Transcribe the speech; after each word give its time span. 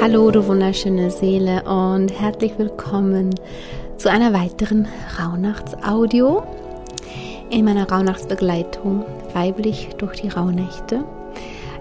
Hallo, 0.00 0.30
du 0.30 0.46
wunderschöne 0.46 1.10
Seele 1.10 1.62
und 1.64 2.08
herzlich 2.08 2.58
willkommen 2.58 3.34
zu 3.98 4.10
einer 4.10 4.32
weiteren 4.32 4.88
Rauhnachtsaudio 5.18 6.42
in 7.50 7.66
meiner 7.66 7.86
Rauhnachtsbegleitung 7.86 9.04
weiblich 9.34 9.90
durch 9.98 10.22
die 10.22 10.28
Rauhnächte. 10.28 11.04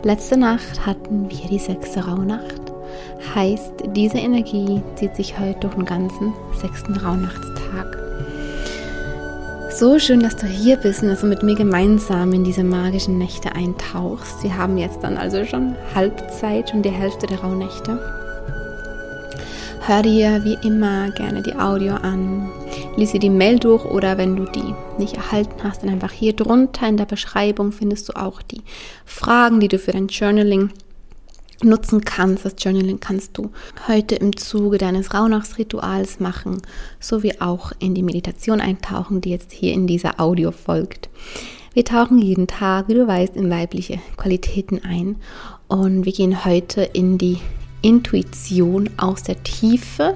Letzte 0.03 0.35
Nacht 0.35 0.85
hatten 0.85 1.29
wir 1.29 1.47
die 1.49 1.59
sechste 1.59 2.05
Rauhnacht. 2.05 2.73
Heißt, 3.35 3.85
diese 3.95 4.17
Energie 4.17 4.81
zieht 4.95 5.15
sich 5.15 5.39
heute 5.39 5.59
durch 5.61 5.75
den 5.75 5.85
ganzen 5.85 6.33
sechsten 6.61 6.97
Rauhnachtstag. 6.97 7.98
So 9.71 9.99
schön, 9.99 10.19
dass 10.19 10.35
du 10.35 10.47
hier 10.47 10.77
bist 10.77 11.03
und 11.03 11.09
dass 11.09 11.21
mit 11.23 11.43
mir 11.43 11.55
gemeinsam 11.55 12.33
in 12.33 12.43
diese 12.43 12.63
magischen 12.63 13.17
Nächte 13.17 13.53
eintauchst. 13.53 14.43
Wir 14.43 14.57
haben 14.57 14.77
jetzt 14.77 15.03
dann 15.03 15.15
also 15.15 15.45
schon 15.45 15.75
Halbzeit, 15.93 16.69
schon 16.69 16.81
die 16.81 16.89
Hälfte 16.89 17.27
der 17.27 17.39
Rauhnächte. 17.39 17.99
Hör 19.85 20.01
dir 20.01 20.43
wie 20.43 20.57
immer 20.67 21.11
gerne 21.11 21.43
die 21.43 21.55
Audio 21.55 21.93
an, 21.93 22.49
lies 22.97 23.11
dir 23.11 23.19
die 23.19 23.29
Mail 23.29 23.59
durch 23.59 23.85
oder 23.85 24.17
wenn 24.17 24.35
du 24.35 24.45
die 24.45 24.73
nicht 24.97 25.15
erhalten 25.15 25.63
hast, 25.63 25.83
dann 25.83 25.91
einfach 25.91 26.11
hier 26.11 26.33
drunter 26.35 26.87
in 26.87 26.97
der 26.97 27.05
Beschreibung 27.05 27.71
findest 27.71 28.09
du 28.09 28.13
auch 28.13 28.41
die 28.41 28.63
Fragen, 29.05 29.59
die 29.59 29.67
du 29.67 29.77
für 29.77 29.91
dein 29.91 30.07
Journaling 30.07 30.71
nutzen 31.63 32.03
kannst. 32.05 32.45
Das 32.45 32.55
Journaling 32.57 32.99
kannst 32.99 33.37
du 33.37 33.51
heute 33.87 34.15
im 34.15 34.35
Zuge 34.35 34.77
deines 34.77 35.13
Rauhnachtsrituals 35.13 36.19
machen, 36.19 36.61
sowie 36.99 37.39
auch 37.39 37.71
in 37.79 37.95
die 37.95 38.03
Meditation 38.03 38.61
eintauchen, 38.61 39.21
die 39.21 39.31
jetzt 39.31 39.51
hier 39.51 39.73
in 39.73 39.87
dieser 39.87 40.19
Audio 40.19 40.51
folgt. 40.51 41.09
Wir 41.73 41.85
tauchen 41.85 42.19
jeden 42.19 42.47
Tag, 42.47 42.87
wie 42.87 42.95
du 42.95 43.07
weißt, 43.07 43.35
in 43.35 43.49
weibliche 43.49 43.99
Qualitäten 44.17 44.81
ein 44.83 45.17
und 45.67 46.05
wir 46.05 46.13
gehen 46.13 46.43
heute 46.43 46.81
in 46.81 47.17
die 47.17 47.37
Intuition 47.81 48.89
aus 48.97 49.23
der 49.23 49.41
Tiefe 49.43 50.15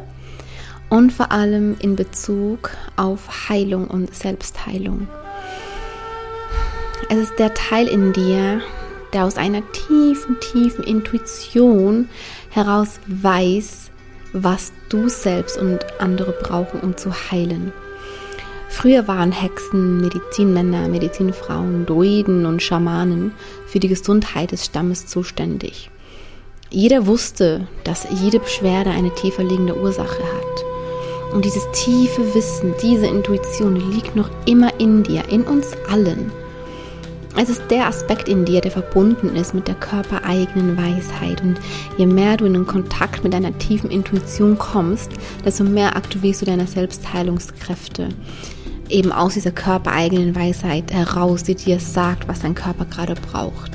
und 0.89 1.11
vor 1.11 1.31
allem 1.31 1.75
in 1.79 1.95
Bezug 1.95 2.71
auf 2.97 3.49
Heilung 3.49 3.87
und 3.87 4.13
Selbstheilung. 4.13 5.07
Es 7.09 7.17
ist 7.17 7.39
der 7.39 7.53
Teil 7.53 7.87
in 7.87 8.13
dir, 8.13 8.61
der 9.13 9.25
aus 9.25 9.37
einer 9.37 9.61
tiefen, 9.71 10.37
tiefen 10.39 10.83
Intuition 10.83 12.09
heraus 12.49 12.99
weiß, 13.07 13.91
was 14.33 14.73
du 14.89 15.09
selbst 15.09 15.57
und 15.57 15.79
andere 15.99 16.31
brauchen, 16.31 16.79
um 16.79 16.97
zu 16.97 17.11
heilen. 17.31 17.71
Früher 18.69 19.07
waren 19.07 19.31
Hexen, 19.31 20.01
Medizinmänner, 20.01 20.87
Medizinfrauen, 20.87 21.85
Druiden 21.85 22.47
und 22.47 22.63
Schamanen 22.63 23.31
für 23.67 23.79
die 23.79 23.87
Gesundheit 23.87 24.51
des 24.51 24.65
Stammes 24.65 25.05
zuständig. 25.05 25.91
Jeder 26.71 27.05
wusste, 27.05 27.67
dass 27.83 28.07
jede 28.09 28.39
Beschwerde 28.39 28.89
eine 28.89 29.13
tiefer 29.13 29.43
liegende 29.43 29.77
Ursache 29.77 30.23
hat. 30.23 31.33
Und 31.33 31.45
dieses 31.45 31.69
tiefe 31.71 32.33
Wissen, 32.33 32.73
diese 32.81 33.05
Intuition 33.05 33.75
liegt 33.91 34.15
noch 34.15 34.31
immer 34.47 34.79
in 34.79 35.03
dir, 35.03 35.23
in 35.29 35.43
uns 35.43 35.67
allen. 35.87 36.31
Es 37.35 37.49
ist 37.49 37.63
der 37.71 37.87
Aspekt 37.87 38.29
in 38.29 38.45
dir, 38.45 38.61
der 38.61 38.69
verbunden 38.69 39.35
ist 39.35 39.55
mit 39.55 39.67
der 39.67 39.75
körpereigenen 39.75 40.77
Weisheit. 40.77 41.41
Und 41.41 41.57
je 41.97 42.05
mehr 42.05 42.37
du 42.37 42.45
in 42.45 42.53
den 42.53 42.67
Kontakt 42.67 43.23
mit 43.23 43.33
deiner 43.33 43.57
tiefen 43.57 43.89
Intuition 43.89 44.57
kommst, 44.57 45.09
desto 45.43 45.63
mehr 45.63 45.95
aktivierst 45.95 46.41
du 46.41 46.45
deine 46.45 46.67
Selbstheilungskräfte. 46.67 48.09
Eben 48.87 49.11
aus 49.11 49.33
dieser 49.33 49.51
körpereigenen 49.51 50.35
Weisheit 50.35 50.93
heraus, 50.93 51.41
die 51.43 51.55
dir 51.55 51.79
sagt, 51.79 52.27
was 52.27 52.41
dein 52.41 52.53
Körper 52.53 52.85
gerade 52.85 53.15
braucht. 53.15 53.71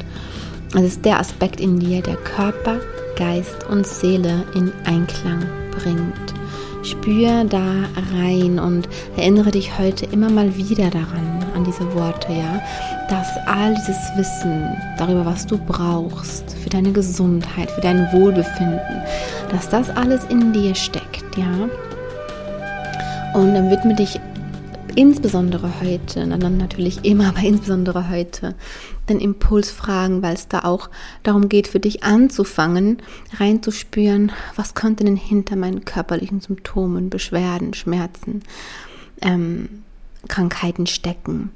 Es 0.75 0.83
ist 0.83 1.05
der 1.05 1.19
Aspekt 1.19 1.61
in 1.61 1.81
dir, 1.81 2.01
der 2.01 2.17
Körper, 2.17 2.79
Geist 3.17 3.67
und 3.69 3.87
Seele 3.87 4.45
in 4.55 4.71
Einklang 4.85 5.45
bringt. 5.73 6.38
Spür 6.83 7.45
da 7.45 7.85
rein 8.15 8.59
und 8.59 8.89
erinnere 9.17 9.51
dich 9.51 9.79
heute 9.79 10.07
immer 10.07 10.31
mal 10.31 10.57
wieder 10.57 10.91
daran, 10.91 11.45
an 11.55 11.65
diese 11.65 11.93
Worte, 11.95 12.33
ja, 12.33 12.63
dass 13.09 13.27
all 13.47 13.75
dieses 13.75 13.99
Wissen 14.17 14.77
darüber, 14.97 15.27
was 15.27 15.47
du 15.47 15.59
brauchst, 15.59 16.57
für 16.63 16.71
deine 16.71 16.93
Gesundheit, 16.93 17.71
für 17.71 17.81
dein 17.81 18.11
Wohlbefinden, 18.13 19.03
dass 19.51 19.69
das 19.69 19.91
alles 19.91 20.25
in 20.27 20.53
dir 20.53 20.75
steckt, 20.75 21.37
ja. 21.37 21.69
Und 23.35 23.55
dann 23.55 23.71
widme 23.71 23.95
dich 23.95 24.21
insbesondere 24.99 25.81
heute, 25.81 26.27
dann 26.27 26.59
natürlich 26.59 27.05
immer, 27.05 27.29
aber 27.29 27.39
insbesondere 27.45 28.11
heute, 28.11 28.57
den 29.09 29.21
Impuls 29.21 29.71
fragen, 29.71 30.23
weil 30.23 30.35
es 30.35 30.49
da 30.49 30.65
auch 30.65 30.91
darum 31.23 31.49
geht, 31.49 31.69
für 31.69 31.79
dich 31.79 32.03
anzufangen, 32.03 32.99
reinzuspüren, 33.39 34.33
was 34.57 34.75
könnte 34.75 35.05
denn 35.05 35.15
hinter 35.15 35.55
meinen 35.55 35.85
körperlichen 35.85 36.41
Symptomen, 36.41 37.11
Beschwerden, 37.11 37.75
Schmerzen, 37.75 38.43
ähm, 39.23 39.85
Krankheiten 40.27 40.89
stecken. 40.89 41.53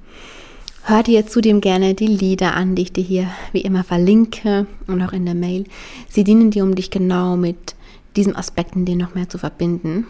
Hör 0.85 1.03
dir 1.03 1.27
zudem 1.27 1.61
gerne 1.61 1.95
die 1.95 2.07
Lieder 2.07 2.55
an, 2.55 2.77
die 2.77 2.83
ich 2.83 2.93
dir 2.93 3.03
hier 3.03 3.27
wie 3.51 3.63
immer 3.63 3.83
verlinke 3.83 4.69
und 4.87 5.03
auch 5.03 5.13
in 5.13 5.25
der 5.25 5.35
Mail. 5.35 5.65
Sie 6.09 6.23
dienen 6.23 6.53
dir, 6.53 6.63
um 6.63 6.77
dich 6.77 6.93
genau 6.93 7.37
mit 7.37 7.75
diesen 8.15 8.37
Aspekten 8.37 8.85
dir 8.85 8.95
noch 8.95 9.17
mehr 9.17 9.29
zu 9.29 9.39
verbinden. 9.39 10.07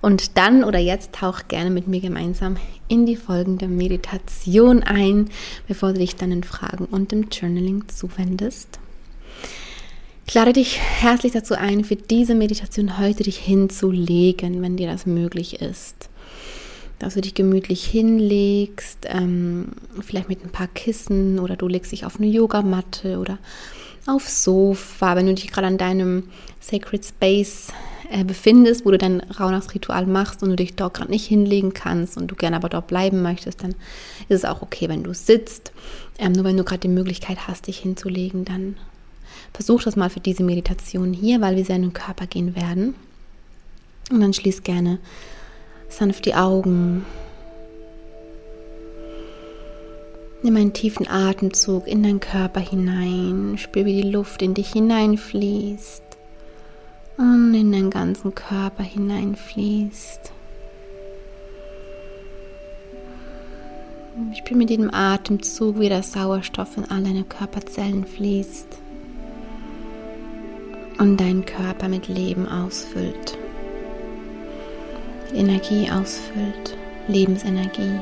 Und 0.00 0.36
dann 0.36 0.64
oder 0.64 0.78
jetzt 0.78 1.12
tauch 1.12 1.48
gerne 1.48 1.70
mit 1.70 1.88
mir 1.88 2.00
gemeinsam 2.00 2.56
in 2.88 3.06
die 3.06 3.16
folgende 3.16 3.68
Meditation 3.68 4.82
ein, 4.82 5.30
bevor 5.66 5.92
du 5.92 5.98
dich 5.98 6.16
dann 6.16 6.32
in 6.32 6.44
Fragen 6.44 6.84
und 6.86 7.12
im 7.12 7.28
Journaling 7.30 7.88
zuwendest. 7.88 8.78
Ich 10.26 10.34
lade 10.34 10.52
dich 10.52 10.78
herzlich 10.78 11.32
dazu 11.32 11.54
ein, 11.54 11.84
für 11.84 11.96
diese 11.96 12.34
Meditation 12.34 12.98
heute 12.98 13.24
dich 13.24 13.38
hinzulegen, 13.38 14.60
wenn 14.62 14.76
dir 14.76 14.90
das 14.90 15.06
möglich 15.06 15.60
ist 15.60 16.08
dass 16.98 17.14
du 17.14 17.20
dich 17.20 17.34
gemütlich 17.34 17.84
hinlegst, 17.84 19.06
ähm, 19.08 19.68
vielleicht 20.00 20.28
mit 20.28 20.44
ein 20.44 20.50
paar 20.50 20.66
Kissen 20.66 21.38
oder 21.38 21.56
du 21.56 21.68
legst 21.68 21.92
dich 21.92 22.04
auf 22.04 22.18
eine 22.18 22.26
Yogamatte 22.26 23.18
oder 23.18 23.38
aufs 24.06 24.42
Sofa, 24.42 25.16
wenn 25.16 25.26
du 25.26 25.34
dich 25.34 25.48
gerade 25.48 25.66
an 25.66 25.78
deinem 25.78 26.24
Sacred 26.60 27.04
Space 27.04 27.68
äh, 28.10 28.24
befindest, 28.24 28.84
wo 28.84 28.90
du 28.90 28.98
dein 28.98 29.20
Rauhnachtsritual 29.20 30.06
machst 30.06 30.42
und 30.42 30.50
du 30.50 30.56
dich 30.56 30.74
dort 30.76 30.94
gerade 30.94 31.10
nicht 31.10 31.26
hinlegen 31.26 31.74
kannst 31.74 32.16
und 32.16 32.28
du 32.28 32.34
gerne 32.34 32.56
aber 32.56 32.68
dort 32.68 32.86
bleiben 32.86 33.22
möchtest, 33.22 33.62
dann 33.62 33.74
ist 34.28 34.38
es 34.38 34.44
auch 34.44 34.62
okay, 34.62 34.88
wenn 34.88 35.02
du 35.02 35.12
sitzt. 35.14 35.72
Ähm, 36.18 36.32
nur 36.32 36.44
wenn 36.44 36.56
du 36.56 36.64
gerade 36.64 36.80
die 36.80 36.88
Möglichkeit 36.88 37.46
hast, 37.46 37.66
dich 37.66 37.78
hinzulegen, 37.78 38.44
dann 38.44 38.76
versuch 39.52 39.82
das 39.82 39.96
mal 39.96 40.10
für 40.10 40.20
diese 40.20 40.42
Meditation 40.42 41.12
hier, 41.12 41.40
weil 41.40 41.56
wir 41.56 41.64
sehr 41.64 41.76
in 41.76 41.82
den 41.82 41.92
Körper 41.92 42.26
gehen 42.26 42.56
werden. 42.56 42.94
Und 44.10 44.20
dann 44.20 44.32
schließ 44.32 44.62
gerne 44.62 44.98
sanft 45.88 46.26
die 46.26 46.34
Augen. 46.34 47.04
Nimm 50.42 50.56
einen 50.56 50.72
tiefen 50.72 51.08
Atemzug 51.08 51.86
in 51.86 52.02
deinen 52.02 52.20
Körper 52.20 52.60
hinein. 52.60 53.58
Spür, 53.58 53.84
wie 53.84 54.02
die 54.02 54.08
Luft 54.08 54.40
in 54.42 54.54
dich 54.54 54.72
hineinfließt 54.72 56.07
und 57.18 57.52
in 57.52 57.72
deinen 57.72 57.90
ganzen 57.90 58.34
Körper 58.34 58.84
hineinfließt. 58.84 60.32
Spür 64.36 64.56
mit 64.56 64.70
jedem 64.70 64.92
Atemzug, 64.92 65.78
wie 65.78 65.88
der 65.88 66.02
Sauerstoff 66.02 66.76
in 66.76 66.84
all 66.84 67.02
deine 67.02 67.24
Körperzellen 67.24 68.04
fließt 68.04 68.78
und 70.98 71.16
deinen 71.18 71.44
Körper 71.44 71.88
mit 71.88 72.08
Leben 72.08 72.48
ausfüllt. 72.48 73.36
Energie 75.34 75.90
ausfüllt, 75.90 76.76
Lebensenergie. 77.06 78.00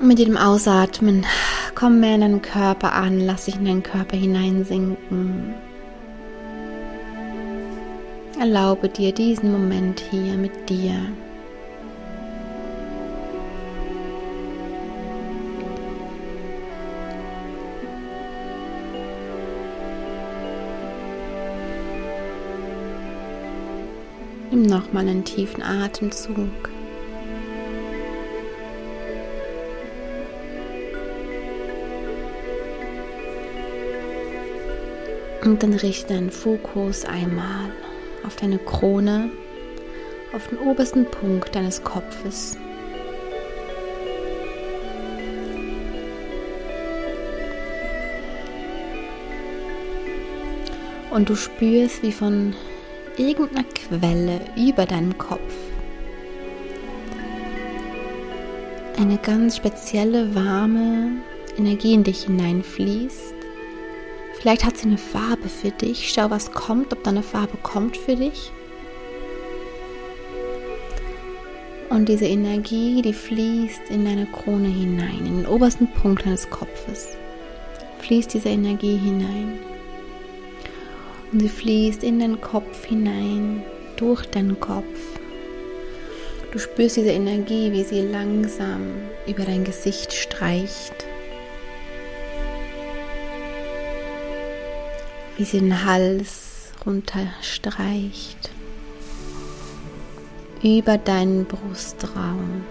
Und 0.00 0.08
mit 0.08 0.18
jedem 0.18 0.36
Ausatmen 0.36 1.24
komm 1.74 2.00
mehr 2.00 2.14
in 2.14 2.20
deinen 2.20 2.42
Körper 2.42 2.92
an, 2.92 3.20
lass 3.20 3.46
dich 3.46 3.56
in 3.56 3.64
deinen 3.64 3.82
Körper 3.82 4.16
hineinsinken. 4.16 5.54
Erlaube 8.38 8.88
dir 8.88 9.10
diesen 9.12 9.50
Moment 9.50 9.98
hier 10.12 10.34
mit 10.34 10.70
dir. 10.70 10.94
Nimm 24.52 24.62
nochmal 24.62 25.08
einen 25.08 25.24
tiefen 25.24 25.60
Atemzug. 25.60 26.70
Und 35.44 35.60
dann 35.60 35.72
richte 35.72 36.14
deinen 36.14 36.30
Fokus 36.30 37.04
einmal 37.04 37.72
auf 38.28 38.36
deine 38.36 38.58
Krone, 38.58 39.30
auf 40.34 40.48
den 40.48 40.58
obersten 40.58 41.06
Punkt 41.06 41.54
deines 41.54 41.82
Kopfes. 41.82 42.58
Und 51.10 51.30
du 51.30 51.36
spürst, 51.36 52.02
wie 52.02 52.12
von 52.12 52.54
irgendeiner 53.16 53.64
Quelle 53.64 54.40
über 54.58 54.84
deinem 54.84 55.16
Kopf 55.16 55.54
eine 58.98 59.16
ganz 59.16 59.56
spezielle 59.56 60.34
warme 60.34 61.12
Energie 61.56 61.94
in 61.94 62.04
dich 62.04 62.24
hineinfließt. 62.24 63.27
Vielleicht 64.40 64.64
hat 64.64 64.76
sie 64.76 64.86
eine 64.86 64.98
Farbe 64.98 65.48
für 65.48 65.70
dich. 65.70 66.12
Schau, 66.12 66.30
was 66.30 66.52
kommt, 66.52 66.92
ob 66.92 67.02
da 67.02 67.10
eine 67.10 67.24
Farbe 67.24 67.58
kommt 67.62 67.96
für 67.96 68.14
dich. 68.14 68.52
Und 71.90 72.08
diese 72.08 72.26
Energie, 72.26 73.02
die 73.02 73.12
fließt 73.12 73.90
in 73.90 74.04
deine 74.04 74.26
Krone 74.26 74.68
hinein, 74.68 75.26
in 75.26 75.38
den 75.38 75.46
obersten 75.46 75.88
Punkt 75.92 76.24
deines 76.24 76.48
Kopfes. 76.50 77.16
Fließt 77.98 78.32
diese 78.34 78.50
Energie 78.50 78.96
hinein. 78.96 79.58
Und 81.32 81.40
sie 81.40 81.48
fließt 81.48 82.04
in 82.04 82.20
den 82.20 82.40
Kopf 82.40 82.84
hinein, 82.84 83.64
durch 83.96 84.24
deinen 84.26 84.60
Kopf. 84.60 85.18
Du 86.52 86.58
spürst 86.60 86.96
diese 86.96 87.10
Energie, 87.10 87.72
wie 87.72 87.82
sie 87.82 88.02
langsam 88.02 88.82
über 89.26 89.44
dein 89.44 89.64
Gesicht 89.64 90.12
streicht. 90.12 91.07
Wie 95.38 95.44
sie 95.44 95.60
den 95.60 95.84
Hals 95.84 96.72
runterstreicht. 96.84 98.50
Über 100.64 100.98
deinen 100.98 101.44
Brustraum. 101.44 102.64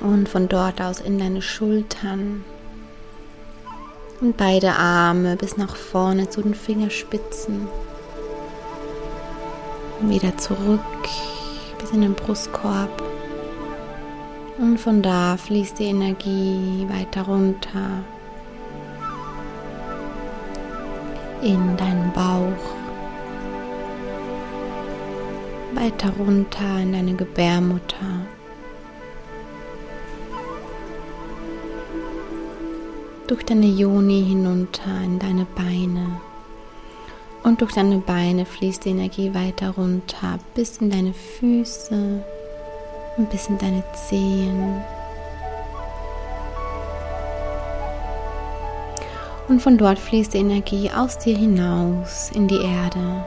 Und 0.00 0.28
von 0.28 0.48
dort 0.48 0.80
aus 0.80 1.00
in 1.00 1.18
deine 1.18 1.42
Schultern 1.42 2.44
und 4.20 4.36
beide 4.36 4.74
Arme 4.74 5.34
bis 5.34 5.56
nach 5.56 5.74
vorne 5.74 6.28
zu 6.28 6.42
den 6.42 6.54
Fingerspitzen. 6.54 7.66
Wieder 10.00 10.36
zurück 10.38 10.80
bis 11.80 11.90
in 11.90 12.02
den 12.02 12.14
Brustkorb. 12.14 13.02
Und 14.58 14.78
von 14.78 15.02
da 15.02 15.36
fließt 15.36 15.80
die 15.80 15.86
Energie 15.86 16.86
weiter 16.88 17.22
runter 17.22 18.04
in 21.42 21.76
deinen 21.76 22.12
Bauch, 22.12 22.64
weiter 25.74 26.12
runter 26.18 26.80
in 26.80 26.92
deine 26.92 27.14
Gebärmutter. 27.14 28.26
durch 33.28 33.44
deine 33.44 33.66
Joni 33.66 34.24
hinunter 34.26 35.02
in 35.04 35.18
deine 35.18 35.46
Beine. 35.54 36.20
Und 37.44 37.60
durch 37.60 37.72
deine 37.72 37.98
Beine 37.98 38.44
fließt 38.44 38.84
die 38.84 38.90
Energie 38.90 39.32
weiter 39.32 39.70
runter 39.70 40.38
bis 40.54 40.78
in 40.78 40.90
deine 40.90 41.12
Füße 41.12 42.24
und 43.16 43.30
bis 43.30 43.48
in 43.48 43.58
deine 43.58 43.84
Zehen. 43.94 44.80
Und 49.48 49.62
von 49.62 49.78
dort 49.78 49.98
fließt 49.98 50.34
die 50.34 50.38
Energie 50.38 50.90
aus 50.90 51.16
dir 51.18 51.36
hinaus 51.36 52.30
in 52.34 52.46
die 52.48 52.60
Erde 52.60 53.24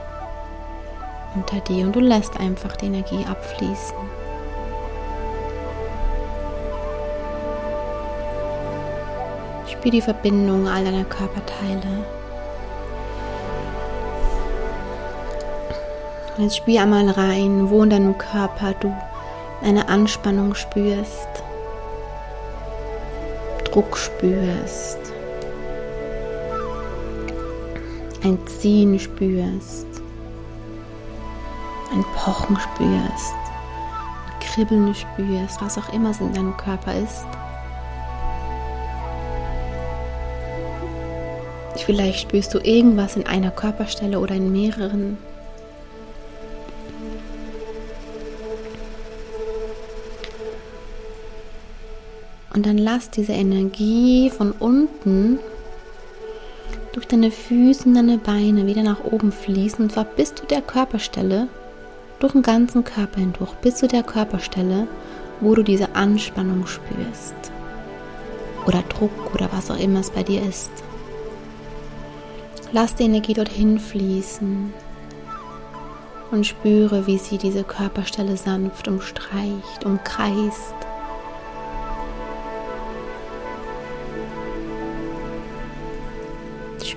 unter 1.34 1.60
dir 1.60 1.86
und 1.86 1.96
du 1.96 2.00
lässt 2.00 2.38
einfach 2.38 2.76
die 2.76 2.86
Energie 2.86 3.24
abfließen. 3.28 3.96
Spür 9.66 9.90
die 9.90 10.00
Verbindung 10.00 10.68
all 10.68 10.84
deiner 10.84 11.04
Körperteile. 11.04 12.04
Jetzt 16.38 16.56
spür 16.56 16.82
einmal 16.82 17.08
rein, 17.10 17.68
wo 17.68 17.82
in 17.82 17.90
deinem 17.90 18.16
Körper 18.16 18.74
du 18.80 18.94
eine 19.62 19.88
Anspannung 19.88 20.54
spürst, 20.54 21.28
Druck 23.64 23.96
spürst, 23.96 25.01
ein 28.24 28.38
Ziehen 28.46 28.98
spürst, 28.98 29.86
ein 31.92 32.04
Pochen 32.14 32.56
spürst, 32.56 33.34
ein 34.26 34.40
Kribbeln 34.40 34.94
spürst, 34.94 35.60
was 35.60 35.76
auch 35.78 35.92
immer 35.92 36.10
es 36.10 36.20
in 36.20 36.32
deinem 36.32 36.56
Körper 36.56 36.94
ist. 36.94 37.26
Vielleicht 41.84 42.20
spürst 42.20 42.54
du 42.54 42.58
irgendwas 42.58 43.16
in 43.16 43.26
einer 43.26 43.50
Körperstelle 43.50 44.20
oder 44.20 44.36
in 44.36 44.52
mehreren. 44.52 45.18
Und 52.54 52.66
dann 52.66 52.78
lass 52.78 53.10
diese 53.10 53.32
Energie 53.32 54.30
von 54.30 54.52
unten 54.52 55.40
durch 56.92 57.06
deine 57.06 57.30
Füße 57.30 57.88
und 57.88 57.94
deine 57.94 58.18
Beine 58.18 58.66
wieder 58.66 58.82
nach 58.82 59.02
oben 59.04 59.32
fließen. 59.32 59.84
Und 59.84 59.92
zwar 59.92 60.04
bis 60.04 60.34
zu 60.34 60.46
der 60.46 60.62
Körperstelle, 60.62 61.48
durch 62.20 62.32
den 62.32 62.42
ganzen 62.42 62.84
Körper 62.84 63.18
hindurch, 63.20 63.52
bis 63.62 63.76
zu 63.76 63.88
der 63.88 64.02
Körperstelle, 64.02 64.86
wo 65.40 65.54
du 65.54 65.62
diese 65.62 65.94
Anspannung 65.96 66.66
spürst. 66.66 67.34
Oder 68.66 68.82
Druck 68.82 69.34
oder 69.34 69.48
was 69.52 69.70
auch 69.70 69.78
immer 69.78 70.00
es 70.00 70.10
bei 70.10 70.22
dir 70.22 70.42
ist. 70.42 70.70
Lass 72.70 72.94
die 72.94 73.04
Energie 73.04 73.34
dorthin 73.34 73.78
fließen 73.78 74.72
und 76.30 76.46
spüre, 76.46 77.06
wie 77.06 77.18
sie 77.18 77.38
diese 77.38 77.64
Körperstelle 77.64 78.36
sanft 78.36 78.88
umstreicht, 78.88 79.84
umkreist. 79.84 80.74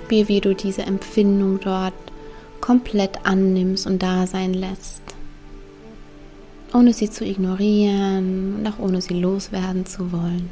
Spür, 0.05 0.27
wie 0.27 0.39
du 0.39 0.53
diese 0.53 0.83
Empfindung 0.83 1.59
dort 1.59 1.93
komplett 2.61 3.25
annimmst 3.25 3.87
und 3.87 4.03
da 4.03 4.27
sein 4.27 4.53
lässt, 4.53 5.01
ohne 6.75 6.93
sie 6.93 7.09
zu 7.09 7.25
ignorieren 7.25 8.57
und 8.57 8.67
auch 8.67 8.77
ohne 8.77 9.01
sie 9.01 9.19
loswerden 9.19 9.87
zu 9.87 10.11
wollen. 10.11 10.51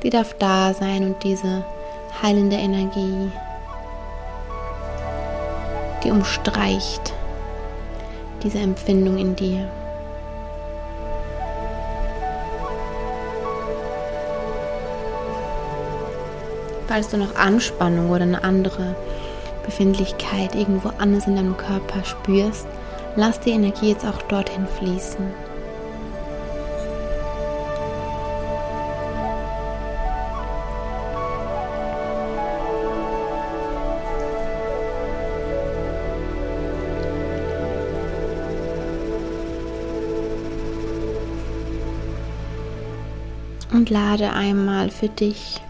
Sie 0.00 0.10
darf 0.10 0.38
da 0.38 0.74
sein 0.74 1.06
und 1.06 1.24
diese 1.24 1.64
heilende 2.22 2.54
Energie 2.54 3.32
die 6.04 6.12
umstreicht 6.12 7.12
diese 8.44 8.58
Empfindung 8.58 9.18
in 9.18 9.34
dir. 9.34 9.68
Falls 16.88 17.08
du 17.10 17.18
noch 17.18 17.36
Anspannung 17.36 18.10
oder 18.10 18.22
eine 18.22 18.42
andere 18.42 18.96
Befindlichkeit 19.64 20.54
irgendwo 20.54 20.90
anders 20.98 21.26
in 21.26 21.36
deinem 21.36 21.56
Körper 21.56 22.02
spürst, 22.02 22.66
lass 23.14 23.38
die 23.40 23.50
Energie 23.50 23.90
jetzt 23.90 24.06
auch 24.06 24.22
dorthin 24.22 24.66
fließen. 24.78 25.26
und 43.70 43.90
lade 43.90 44.32
einmal 44.32 44.90
für 44.90 45.08
dich 45.08 45.60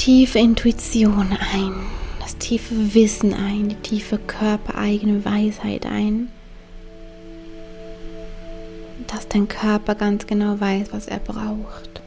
tiefe 0.00 0.38
Intuition 0.38 1.36
ein, 1.52 1.74
das 2.20 2.38
tiefe 2.38 2.94
Wissen 2.94 3.34
ein, 3.34 3.68
die 3.68 3.74
tiefe 3.74 4.16
körpereigene 4.16 5.26
Weisheit 5.26 5.84
ein, 5.84 6.30
dass 9.08 9.28
dein 9.28 9.46
Körper 9.46 9.94
ganz 9.94 10.26
genau 10.26 10.58
weiß, 10.58 10.88
was 10.92 11.06
er 11.06 11.18
braucht. 11.18 12.00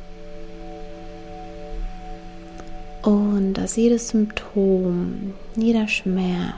Und 3.04 3.54
dass 3.54 3.76
jedes 3.76 4.10
Symptom, 4.10 5.36
jeder 5.56 5.88
Schmerz, 5.88 6.56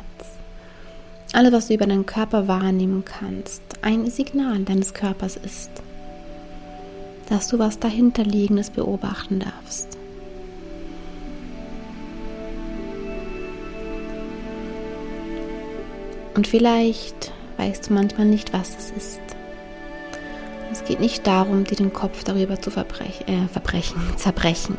alles, 1.34 1.52
was 1.52 1.68
du 1.68 1.74
über 1.74 1.86
deinen 1.86 2.06
Körper 2.06 2.48
wahrnehmen 2.48 3.04
kannst, 3.04 3.62
ein 3.82 4.10
Signal 4.10 4.60
deines 4.60 4.94
Körpers 4.94 5.36
ist 5.36 5.70
dass 7.28 7.48
du 7.48 7.58
was 7.58 7.80
dahinterliegendes 7.80 8.70
beobachten 8.70 9.40
darfst. 9.40 9.98
Und 16.36 16.48
vielleicht 16.48 17.32
weißt 17.58 17.90
du 17.90 17.94
manchmal 17.94 18.28
nicht, 18.28 18.54
was 18.54 18.76
es 18.78 18.92
ist. 18.92 19.22
Es 20.72 20.84
geht 20.84 21.00
nicht 21.00 21.26
darum, 21.26 21.64
dir 21.64 21.78
den 21.78 21.94
Kopf 21.94 22.24
darüber 22.24 22.62
zu 22.62 22.70
verbrechen, 22.70 23.28
äh, 23.28 23.48
verbrechen, 23.48 24.02
zerbrechen. 24.18 24.76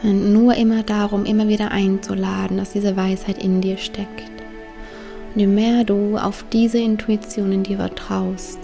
sondern 0.00 0.32
nur 0.32 0.54
immer 0.54 0.82
darum, 0.82 1.24
immer 1.24 1.48
wieder 1.48 1.70
einzuladen, 1.70 2.58
dass 2.58 2.72
diese 2.72 2.96
Weisheit 2.96 3.42
in 3.42 3.60
dir 3.60 3.76
steckt. 3.78 4.30
Und 5.34 5.40
je 5.40 5.46
mehr 5.46 5.84
du 5.84 6.16
auf 6.16 6.44
diese 6.52 6.78
Intuition 6.78 7.52
in 7.52 7.62
dir 7.62 7.78
vertraust, 7.78 8.58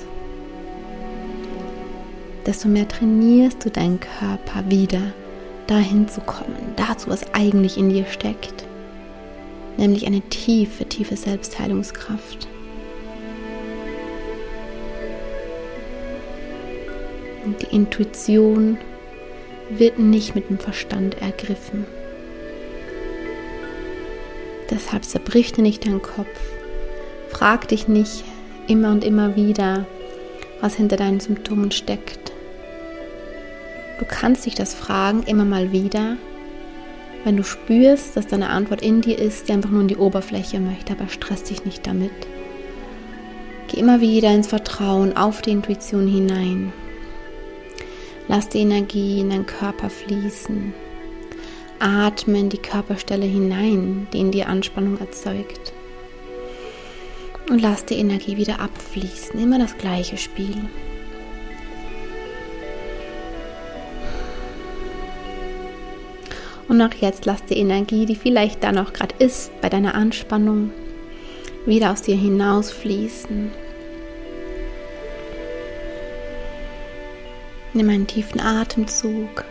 desto 2.47 2.69
mehr 2.69 2.87
trainierst 2.87 3.65
du 3.65 3.71
deinen 3.71 4.01
Körper 4.01 4.71
wieder 4.71 5.01
dahin 5.67 6.09
zu 6.09 6.21
kommen, 6.21 6.75
dazu, 6.77 7.11
was 7.11 7.35
eigentlich 7.35 7.79
in 7.79 7.89
dir 7.89 8.07
steckt, 8.07 8.64
nämlich 9.77 10.07
eine 10.07 10.21
tiefe, 10.23 10.85
tiefe 10.87 11.17
Selbstheilungskraft. 11.17 12.49
Und 17.45 17.61
die 17.63 17.75
Intuition 17.75 18.79
wird 19.71 19.99
nicht 19.99 20.35
mit 20.35 20.49
dem 20.49 20.59
Verstand 20.59 21.21
ergriffen. 21.21 21.85
Deshalb 24.71 25.05
zerbrich 25.05 25.53
dir 25.53 25.63
nicht 25.63 25.87
deinen 25.87 26.03
Kopf. 26.03 26.41
Frag 27.29 27.69
dich 27.69 27.87
nicht 27.89 28.25
immer 28.67 28.91
und 28.91 29.05
immer 29.05 29.37
wieder, 29.37 29.87
was 30.61 30.75
hinter 30.75 30.97
deinen 30.97 31.21
Symptomen 31.21 31.71
steckt. 31.71 32.33
Du 33.99 34.05
kannst 34.07 34.47
dich 34.47 34.55
das 34.55 34.75
fragen 34.75 35.23
immer 35.25 35.45
mal 35.45 35.71
wieder, 35.71 36.17
wenn 37.25 37.37
du 37.37 37.43
spürst, 37.43 38.17
dass 38.17 38.27
deine 38.27 38.51
Antwort 38.51 38.83
in 38.83 39.01
dir 39.01 39.19
ist, 39.19 39.49
die 39.49 39.53
einfach 39.53 39.71
nur 39.71 39.81
in 39.81 39.89
die 39.89 39.97
Oberfläche 39.97 40.61
möchte, 40.61 40.93
aber 40.93 41.09
stress 41.09 41.43
dich 41.43 41.65
nicht 41.65 41.87
damit. 41.87 42.13
Geh 43.69 43.81
immer 43.81 44.01
wieder 44.01 44.33
ins 44.33 44.47
Vertrauen 44.47 45.17
auf 45.17 45.41
die 45.43 45.51
Intuition 45.51 46.07
hinein. 46.07 46.73
Lass 48.29 48.49
die 48.49 48.61
Energie 48.61 49.21
in 49.21 49.31
deinen 49.31 49.47
Körper 49.47 49.91
fließen. 49.91 50.75
Atme 51.79 52.39
in 52.39 52.49
die 52.49 52.59
Körperstelle 52.59 53.27
hinein, 53.27 54.07
die 54.13 54.21
in 54.21 54.31
dir 54.31 54.49
Anspannung 54.49 54.99
erzeugt. 54.99 55.73
Und 57.51 57.61
lass 57.61 57.85
die 57.85 57.97
Energie 57.97 58.37
wieder 58.37 58.61
abfließen. 58.61 59.39
Immer 59.39 59.59
das 59.59 59.77
gleiche 59.77 60.17
Spiel. 60.17 60.57
Und 66.75 66.83
auch 66.83 66.95
jetzt 66.95 67.25
lass 67.25 67.45
die 67.45 67.59
Energie, 67.59 68.05
die 68.05 68.17
vielleicht 68.17 68.65
da 68.65 68.73
noch 68.73 68.93
gerade 68.93 69.15
ist, 69.21 69.53
bei 69.61 69.69
deiner 69.69 69.95
Anspannung, 69.95 70.73
wieder 71.67 71.93
aus 71.93 72.03
dir 72.03 72.17
hinausfließen. 72.17 73.53
Nimm 77.75 77.89
einen 77.89 78.09
tiefen 78.09 78.41
Atemzug. 78.41 79.45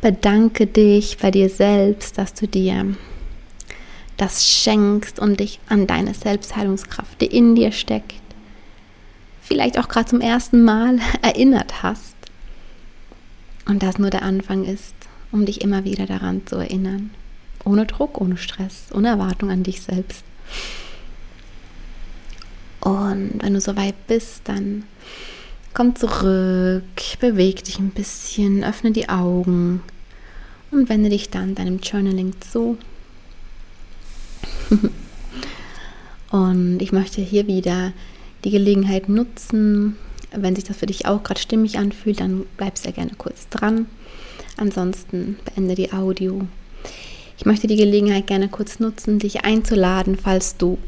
Bedanke 0.00 0.68
dich 0.68 1.18
bei 1.18 1.32
dir 1.32 1.48
selbst, 1.48 2.16
dass 2.16 2.32
du 2.32 2.46
dir 2.46 2.94
das 4.16 4.46
schenkst 4.46 5.18
und 5.18 5.40
dich 5.40 5.58
an 5.68 5.88
deine 5.88 6.14
Selbstheilungskraft, 6.14 7.20
die 7.20 7.26
in 7.26 7.56
dir 7.56 7.72
steckt, 7.72 8.22
vielleicht 9.42 9.80
auch 9.80 9.88
gerade 9.88 10.06
zum 10.06 10.20
ersten 10.20 10.62
Mal 10.62 11.00
erinnert 11.22 11.82
hast. 11.82 12.13
Und 13.66 13.82
das 13.82 13.98
nur 13.98 14.10
der 14.10 14.22
Anfang 14.22 14.64
ist, 14.64 14.94
um 15.32 15.46
dich 15.46 15.62
immer 15.62 15.84
wieder 15.84 16.06
daran 16.06 16.46
zu 16.46 16.56
erinnern. 16.56 17.10
Ohne 17.64 17.86
Druck, 17.86 18.20
ohne 18.20 18.36
Stress, 18.36 18.86
ohne 18.92 19.08
Erwartung 19.08 19.50
an 19.50 19.62
dich 19.62 19.80
selbst. 19.80 20.24
Und 22.80 23.38
wenn 23.40 23.54
du 23.54 23.60
soweit 23.60 24.06
bist, 24.06 24.42
dann 24.44 24.84
komm 25.72 25.96
zurück, 25.96 26.84
beweg 27.18 27.64
dich 27.64 27.78
ein 27.78 27.90
bisschen, 27.90 28.62
öffne 28.62 28.92
die 28.92 29.08
Augen 29.08 29.82
und 30.70 30.88
wende 30.90 31.08
dich 31.08 31.30
dann 31.30 31.54
deinem 31.54 31.78
Journaling 31.80 32.34
zu. 32.40 32.76
und 36.30 36.80
ich 36.80 36.92
möchte 36.92 37.22
hier 37.22 37.46
wieder 37.46 37.92
die 38.44 38.50
Gelegenheit 38.50 39.08
nutzen, 39.08 39.96
wenn 40.36 40.54
sich 40.54 40.64
das 40.64 40.76
für 40.76 40.86
dich 40.86 41.06
auch 41.06 41.22
gerade 41.22 41.40
stimmig 41.40 41.78
anfühlt, 41.78 42.20
dann 42.20 42.46
bleib 42.56 42.78
sehr 42.78 42.92
gerne 42.92 43.12
kurz 43.16 43.48
dran. 43.48 43.86
Ansonsten 44.56 45.38
beende 45.44 45.74
die 45.74 45.92
Audio 45.92 46.46
ich 47.36 47.46
möchte 47.46 47.66
die 47.66 47.76
Gelegenheit 47.76 48.26
gerne 48.26 48.48
kurz 48.48 48.78
nutzen, 48.78 49.18
dich 49.18 49.44
einzuladen, 49.44 50.16
falls 50.16 50.56
du 50.56 50.78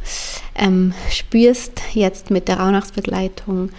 ähm, 0.55 0.95
spürst 1.11 1.81
jetzt 1.93 2.31
mit 2.31 2.49
der 2.49 2.61
Rauhnachtsbegleitung, 2.61 3.71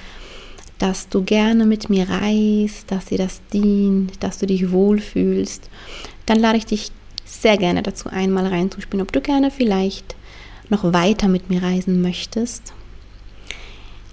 dass 0.78 1.08
du 1.10 1.24
gerne 1.24 1.66
mit 1.66 1.90
mir 1.90 2.08
reist, 2.10 2.92
dass 2.92 3.06
dir 3.06 3.18
das 3.18 3.42
dient, 3.54 4.22
dass 4.22 4.38
du 4.38 4.46
dich 4.46 4.72
wohlfühlst, 4.72 5.70
dann 6.26 6.40
lade 6.40 6.58
ich 6.58 6.66
dich 6.66 6.92
sehr 7.26 7.58
gerne 7.58 7.84
dazu 7.84 8.10
ein, 8.10 8.32
mal 8.32 8.46
reinzuspielen, 8.46 9.02
ob 9.02 9.12
du 9.12 9.22
gerne 9.22 9.50
vielleicht 9.50 10.16
noch 10.70 10.84
weiter 10.94 11.30
mit 11.30 11.50
mir 11.50 11.64
reisen 11.64 12.02
möchtest. 12.02 12.74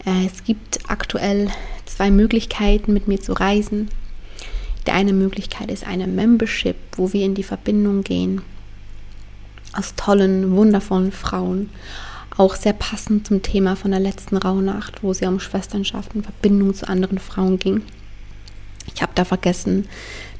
Äh, 0.06 0.26
es 0.26 0.44
gibt 0.44 0.80
aktuell 0.88 1.48
zwei 1.86 2.10
Möglichkeiten, 2.10 2.92
mit 2.92 3.08
mir 3.08 3.20
zu 3.20 3.32
reisen. 3.32 3.88
Die 4.86 4.90
eine 4.90 5.12
Möglichkeit 5.12 5.70
ist 5.70 5.86
eine 5.86 6.06
Membership, 6.06 6.76
wo 6.96 7.12
wir 7.12 7.24
in 7.24 7.34
die 7.34 7.42
Verbindung 7.42 8.02
gehen 8.02 8.42
aus 9.76 9.94
tollen, 9.96 10.54
wundervollen 10.56 11.12
Frauen. 11.12 11.70
Auch 12.36 12.56
sehr 12.56 12.72
passend 12.72 13.26
zum 13.26 13.42
Thema 13.42 13.76
von 13.76 13.92
der 13.92 14.00
letzten 14.00 14.36
Rauhnacht, 14.36 15.02
wo 15.02 15.10
es 15.10 15.20
ja 15.20 15.28
um 15.28 15.40
Schwesternschaft 15.40 16.14
und 16.14 16.24
Verbindung 16.24 16.74
zu 16.74 16.88
anderen 16.88 17.18
Frauen 17.18 17.58
ging. 17.58 17.82
Ich 18.92 19.02
habe 19.02 19.12
da 19.14 19.24
vergessen, 19.24 19.86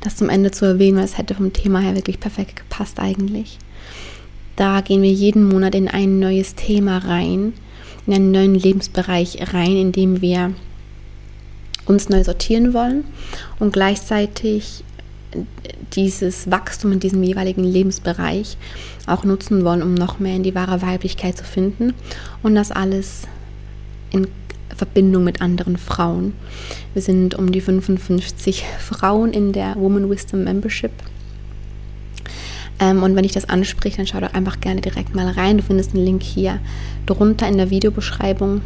das 0.01 0.17
zum 0.17 0.29
Ende 0.29 0.51
zu 0.51 0.65
erwähnen, 0.65 0.99
weil 0.99 1.05
es 1.05 1.19
hätte 1.19 1.35
vom 1.35 1.53
Thema 1.53 1.81
her 1.81 1.95
wirklich 1.95 2.21
perfekt 2.21 2.57
gepasst 2.57 2.99
eigentlich. 2.99 3.59
Da 4.57 4.81
gehen 4.81 5.03
wir 5.03 5.11
jeden 5.11 5.49
Monat 5.49 5.75
in 5.75 5.89
ein 5.89 6.19
neues 6.19 6.55
Thema 6.55 6.99
rein, 6.99 7.55
in 8.07 8.15
einen 8.15 8.31
neuen 8.33 8.55
Lebensbereich 8.55 9.53
rein, 9.53 9.77
in 9.77 9.93
dem 9.93 10.21
wir 10.21 10.55
uns 11.87 12.09
neu 12.09 12.25
sortieren 12.25 12.75
wollen 12.75 13.05
und 13.59 13.73
gleichzeitig 13.73 14.85
dieses 15.93 16.51
Wachstum 16.51 16.93
in 16.93 17.01
diesem 17.01 17.23
jeweiligen 17.23 17.65
Lebensbereich 17.65 18.57
auch 19.07 19.25
nutzen 19.25 19.65
wollen, 19.65 19.83
um 19.83 19.95
noch 19.95 20.19
mehr 20.19 20.37
in 20.37 20.43
die 20.43 20.55
wahre 20.55 20.83
Weiblichkeit 20.83 21.37
zu 21.37 21.45
finden 21.45 21.95
und 22.43 22.55
das 22.55 22.71
alles 22.71 23.23
in 24.11 24.29
Verbindung 24.75 25.25
mit 25.25 25.41
anderen 25.41 25.77
Frauen. 25.77 26.35
Wir 26.95 27.03
sind 27.03 27.35
um 27.35 27.53
die 27.53 27.61
55 27.61 28.65
Frauen 28.79 29.33
in 29.33 29.53
der 29.53 29.77
Woman 29.77 30.11
Wisdom 30.11 30.45
Membership. 30.45 30.93
Ähm, 32.81 33.03
und 33.03 33.17
wenn 33.17 33.25
ich 33.25 33.33
das 33.33 33.49
anspreche, 33.49 33.99
dann 33.99 34.07
schau 34.07 34.21
doch 34.21 34.35
einfach 34.35 34.61
gerne 34.61 34.81
direkt 34.81 35.15
mal 35.15 35.29
rein. 35.29 35.59
Du 35.59 35.63
findest 35.63 35.95
einen 35.95 36.05
Link 36.05 36.23
hier 36.23 36.59
drunter 37.07 37.49
in 37.49 37.57
der 37.57 37.71
Videobeschreibung. 37.71 38.61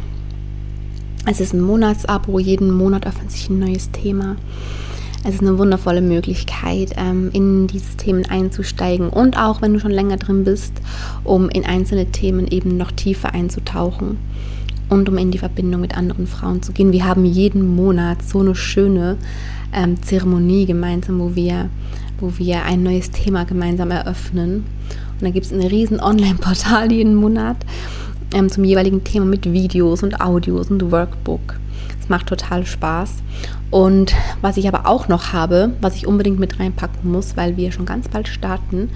Es 1.25 1.39
ist 1.39 1.53
ein 1.53 1.61
Monatsabo, 1.61 2.39
jeden 2.39 2.71
Monat 2.71 3.05
öffnet 3.05 3.31
sich 3.31 3.49
ein 3.49 3.59
neues 3.59 3.91
Thema. 3.91 4.37
Es 5.25 5.35
ist 5.35 5.41
eine 5.41 5.57
wundervolle 5.57 6.01
Möglichkeit, 6.01 6.93
ähm, 6.95 7.29
in 7.33 7.67
diese 7.67 7.97
Themen 7.97 8.25
einzusteigen 8.25 9.09
und 9.09 9.37
auch, 9.37 9.61
wenn 9.61 9.73
du 9.73 9.79
schon 9.79 9.91
länger 9.91 10.15
drin 10.15 10.45
bist, 10.45 10.73
um 11.25 11.49
in 11.49 11.65
einzelne 11.65 12.05
Themen 12.05 12.47
eben 12.47 12.77
noch 12.77 12.91
tiefer 12.91 13.33
einzutauchen 13.33 14.17
und 14.87 15.09
um 15.09 15.17
in 15.17 15.31
die 15.31 15.37
Verbindung 15.37 15.81
mit 15.81 15.97
anderen 15.97 16.25
Frauen 16.25 16.63
zu 16.63 16.71
gehen. 16.71 16.93
Wir 16.93 17.05
haben 17.05 17.25
jeden 17.25 17.75
Monat 17.75 18.23
so 18.23 18.39
eine 18.39 18.55
schöne 18.55 19.17
ähm, 19.73 20.01
Zeremonie 20.01 20.65
gemeinsam, 20.65 21.19
wo 21.19 21.35
wir, 21.35 21.69
wo 22.19 22.37
wir 22.37 22.63
ein 22.63 22.83
neues 22.83 23.11
Thema 23.11 23.45
gemeinsam 23.45 23.91
eröffnen. 23.91 24.65
Und 25.13 25.21
da 25.21 25.29
gibt 25.29 25.45
es 25.45 25.51
ein 25.51 25.61
riesen 25.61 25.99
Online-Portal 25.99 26.91
jeden 26.91 27.15
Monat 27.15 27.57
ähm, 28.33 28.49
zum 28.49 28.63
jeweiligen 28.63 29.03
Thema 29.03 29.25
mit 29.25 29.51
Videos 29.51 30.03
und 30.03 30.21
Audios 30.21 30.69
und 30.69 30.91
Workbook. 30.91 31.59
Es 32.01 32.09
macht 32.09 32.27
total 32.27 32.65
Spaß. 32.65 33.15
Und 33.71 34.15
was 34.41 34.57
ich 34.57 34.67
aber 34.67 34.87
auch 34.87 35.07
noch 35.07 35.33
habe, 35.33 35.73
was 35.81 35.95
ich 35.95 36.07
unbedingt 36.07 36.39
mit 36.39 36.59
reinpacken 36.59 37.11
muss, 37.11 37.37
weil 37.37 37.57
wir 37.57 37.71
schon 37.71 37.85
ganz 37.85 38.07
bald 38.07 38.27
starten, 38.27 38.89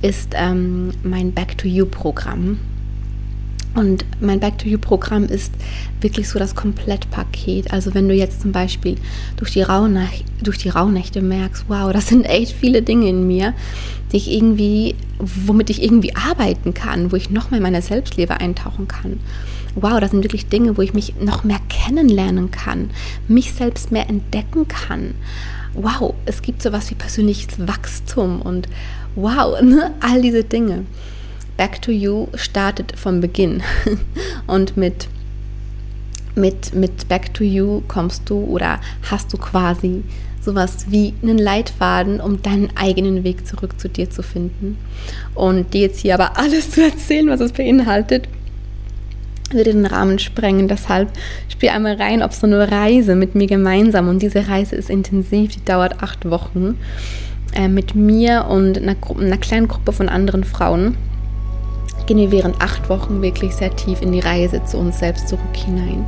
ist 0.00 0.32
ähm, 0.34 0.90
mein 1.02 1.32
Back 1.32 1.58
to 1.58 1.68
You-Programm. 1.68 2.58
Und 3.74 4.04
mein 4.20 4.40
Back 4.40 4.58
to 4.58 4.68
You-Programm 4.68 5.24
ist 5.24 5.52
wirklich 6.00 6.28
so 6.28 6.38
das 6.38 6.54
Komplettpaket. 6.54 7.72
Also 7.72 7.94
wenn 7.94 8.08
du 8.08 8.14
jetzt 8.14 8.42
zum 8.42 8.52
Beispiel 8.52 8.96
durch 9.36 9.52
die, 9.52 9.62
Rauhnächte, 9.62 10.24
durch 10.42 10.58
die 10.58 10.68
Rauhnächte 10.68 11.22
merkst, 11.22 11.64
wow, 11.68 11.92
das 11.92 12.08
sind 12.08 12.24
echt 12.24 12.52
viele 12.52 12.82
Dinge 12.82 13.08
in 13.08 13.26
mir, 13.26 13.54
die 14.12 14.18
ich 14.18 14.30
irgendwie, 14.30 14.94
womit 15.18 15.70
ich 15.70 15.82
irgendwie 15.82 16.14
arbeiten 16.14 16.74
kann, 16.74 17.12
wo 17.12 17.16
ich 17.16 17.30
noch 17.30 17.50
mehr 17.50 17.58
in 17.58 17.62
meine 17.62 17.82
Selbstliebe 17.82 18.38
eintauchen 18.38 18.88
kann 18.88 19.20
wow, 19.74 20.00
das 20.00 20.10
sind 20.10 20.24
wirklich 20.24 20.48
Dinge, 20.48 20.76
wo 20.76 20.82
ich 20.82 20.94
mich 20.94 21.14
noch 21.20 21.44
mehr 21.44 21.60
kennenlernen 21.68 22.50
kann, 22.50 22.90
mich 23.28 23.52
selbst 23.52 23.92
mehr 23.92 24.08
entdecken 24.08 24.68
kann. 24.68 25.14
Wow, 25.74 26.14
es 26.26 26.42
gibt 26.42 26.62
sowas 26.62 26.90
wie 26.90 26.94
persönliches 26.94 27.66
Wachstum 27.66 28.42
und 28.42 28.68
wow, 29.14 29.60
ne, 29.62 29.94
all 30.00 30.20
diese 30.20 30.44
Dinge. 30.44 30.84
Back 31.62 31.80
to 31.82 31.92
You 31.92 32.26
startet 32.34 32.98
vom 32.98 33.20
Beginn 33.20 33.62
und 34.48 34.76
mit 34.76 35.06
mit, 36.34 36.74
mit 36.74 37.06
Back 37.06 37.32
to 37.34 37.44
You 37.44 37.82
kommst 37.86 38.28
du 38.28 38.42
oder 38.46 38.80
hast 39.08 39.32
du 39.32 39.36
quasi 39.38 40.02
sowas 40.40 40.86
wie 40.88 41.14
einen 41.22 41.38
Leitfaden, 41.38 42.20
um 42.20 42.42
deinen 42.42 42.70
eigenen 42.76 43.22
Weg 43.22 43.46
zurück 43.46 43.78
zu 43.78 43.88
dir 43.88 44.10
zu 44.10 44.24
finden. 44.24 44.76
Und 45.36 45.72
dir 45.72 45.82
jetzt 45.82 46.00
hier 46.00 46.14
aber 46.14 46.36
alles 46.36 46.72
zu 46.72 46.82
erzählen, 46.82 47.28
was 47.28 47.38
es 47.38 47.52
beinhaltet, 47.52 48.28
würde 49.52 49.72
den 49.72 49.86
Rahmen 49.86 50.18
sprengen. 50.18 50.66
Deshalb 50.66 51.12
spiel 51.48 51.68
einmal 51.68 51.94
rein, 51.94 52.24
ob 52.24 52.32
so 52.32 52.48
eine 52.48 52.72
Reise 52.72 53.14
mit 53.14 53.36
mir 53.36 53.46
gemeinsam 53.46 54.08
und 54.08 54.20
diese 54.20 54.48
Reise 54.48 54.74
ist 54.74 54.90
intensiv, 54.90 55.54
die 55.54 55.64
dauert 55.64 56.02
acht 56.02 56.28
Wochen 56.28 56.76
äh, 57.54 57.68
mit 57.68 57.94
mir 57.94 58.46
und 58.50 58.78
einer, 58.78 58.96
einer 59.16 59.38
kleinen 59.38 59.68
Gruppe 59.68 59.92
von 59.92 60.08
anderen 60.08 60.42
Frauen 60.42 60.96
gehen 62.12 62.30
wir 62.30 62.30
während 62.30 62.60
acht 62.60 62.90
Wochen 62.90 63.22
wirklich 63.22 63.54
sehr 63.54 63.74
tief 63.74 64.02
in 64.02 64.12
die 64.12 64.20
Reise 64.20 64.62
zu 64.64 64.76
uns 64.76 64.98
selbst 64.98 65.28
zurück 65.28 65.56
hinein 65.56 66.06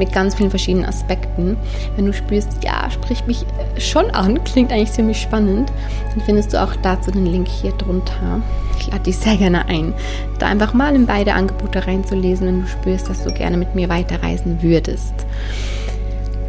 mit 0.00 0.12
ganz 0.12 0.34
vielen 0.34 0.50
verschiedenen 0.50 0.84
Aspekten. 0.84 1.56
Wenn 1.94 2.06
du 2.06 2.12
spürst, 2.12 2.62
ja, 2.64 2.90
spricht 2.90 3.26
mich 3.28 3.44
schon 3.78 4.10
an, 4.12 4.42
klingt 4.44 4.72
eigentlich 4.72 4.92
ziemlich 4.92 5.20
spannend, 5.20 5.72
dann 6.10 6.24
findest 6.24 6.52
du 6.52 6.62
auch 6.62 6.74
dazu 6.82 7.12
den 7.12 7.26
Link 7.26 7.46
hier 7.46 7.72
drunter. 7.72 8.42
Ich 8.80 8.88
lade 8.88 9.04
dich 9.04 9.16
sehr 9.16 9.36
gerne 9.36 9.66
ein, 9.66 9.94
da 10.40 10.46
einfach 10.46 10.74
mal 10.74 10.94
in 10.94 11.06
beide 11.06 11.34
Angebote 11.34 11.86
reinzulesen, 11.86 12.46
wenn 12.46 12.62
du 12.62 12.68
spürst, 12.68 13.08
dass 13.08 13.22
du 13.22 13.32
gerne 13.32 13.56
mit 13.56 13.76
mir 13.76 13.88
weiterreisen 13.88 14.60
würdest. 14.62 15.14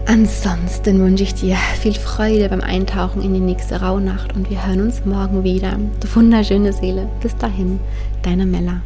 Ansonsten 0.09 1.01
wünsche 1.01 1.21
ich 1.21 1.35
dir 1.35 1.55
viel 1.79 1.93
Freude 1.93 2.49
beim 2.49 2.61
Eintauchen 2.61 3.21
in 3.21 3.35
die 3.35 3.39
nächste 3.39 3.79
Rauhnacht 3.79 4.35
und 4.35 4.49
wir 4.49 4.65
hören 4.65 4.81
uns 4.81 5.05
morgen 5.05 5.43
wieder. 5.43 5.77
Du 5.99 6.15
wunderschöne 6.15 6.73
Seele. 6.73 7.07
Bis 7.21 7.37
dahin, 7.37 7.79
deine 8.23 8.47
Mella. 8.47 8.81